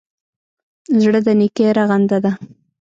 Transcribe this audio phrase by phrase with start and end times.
[1.01, 2.31] زړه د نېکۍ رغنده ده.